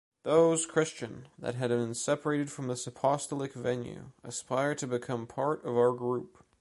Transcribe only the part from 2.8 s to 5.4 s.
apostolic venue, aspire to become